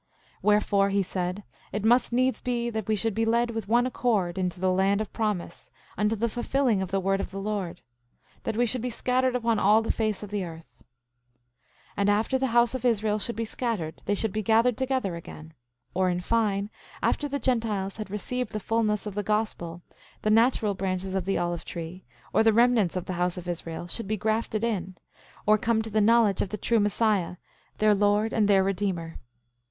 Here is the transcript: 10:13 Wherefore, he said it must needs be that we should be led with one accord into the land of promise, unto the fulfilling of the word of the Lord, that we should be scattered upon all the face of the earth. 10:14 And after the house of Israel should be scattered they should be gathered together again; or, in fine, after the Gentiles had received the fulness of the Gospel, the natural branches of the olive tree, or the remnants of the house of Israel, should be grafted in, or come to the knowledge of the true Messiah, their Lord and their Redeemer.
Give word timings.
10:13 0.37 0.37
Wherefore, 0.41 0.89
he 0.89 1.03
said 1.03 1.43
it 1.71 1.85
must 1.85 2.11
needs 2.11 2.41
be 2.41 2.71
that 2.71 2.87
we 2.87 2.95
should 2.95 3.13
be 3.13 3.23
led 3.23 3.51
with 3.51 3.67
one 3.67 3.85
accord 3.85 4.39
into 4.39 4.59
the 4.59 4.71
land 4.71 4.99
of 4.99 5.13
promise, 5.13 5.69
unto 5.95 6.15
the 6.15 6.27
fulfilling 6.27 6.81
of 6.81 6.89
the 6.89 6.99
word 6.99 7.19
of 7.21 7.29
the 7.29 7.39
Lord, 7.39 7.81
that 8.41 8.57
we 8.57 8.65
should 8.65 8.81
be 8.81 8.89
scattered 8.89 9.35
upon 9.35 9.59
all 9.59 9.83
the 9.83 9.91
face 9.91 10.23
of 10.23 10.31
the 10.31 10.43
earth. 10.43 10.73
10:14 10.79 10.85
And 11.97 12.09
after 12.09 12.39
the 12.39 12.47
house 12.47 12.73
of 12.73 12.83
Israel 12.83 13.19
should 13.19 13.35
be 13.35 13.45
scattered 13.45 14.01
they 14.05 14.15
should 14.15 14.33
be 14.33 14.41
gathered 14.41 14.75
together 14.75 15.15
again; 15.15 15.53
or, 15.93 16.09
in 16.09 16.19
fine, 16.19 16.71
after 17.03 17.27
the 17.27 17.37
Gentiles 17.37 17.97
had 17.97 18.09
received 18.09 18.53
the 18.53 18.59
fulness 18.59 19.05
of 19.05 19.13
the 19.13 19.21
Gospel, 19.21 19.83
the 20.23 20.31
natural 20.31 20.73
branches 20.73 21.13
of 21.13 21.25
the 21.25 21.37
olive 21.37 21.63
tree, 21.63 22.05
or 22.33 22.41
the 22.41 22.53
remnants 22.53 22.95
of 22.95 23.05
the 23.05 23.13
house 23.21 23.37
of 23.37 23.47
Israel, 23.47 23.85
should 23.85 24.07
be 24.07 24.17
grafted 24.17 24.63
in, 24.63 24.97
or 25.45 25.59
come 25.59 25.83
to 25.83 25.91
the 25.91 26.01
knowledge 26.01 26.41
of 26.41 26.49
the 26.49 26.57
true 26.57 26.79
Messiah, 26.79 27.35
their 27.77 27.93
Lord 27.93 28.33
and 28.33 28.47
their 28.47 28.63
Redeemer. 28.63 29.19